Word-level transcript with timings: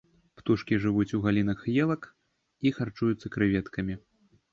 Птушкі 0.39 0.77
жывуць 0.85 1.13
у 1.17 1.19
галінах 1.25 1.61
елак 1.83 2.07
і 2.69 2.71
харчуюцца 2.79 3.31
крэветкамі. 3.37 3.99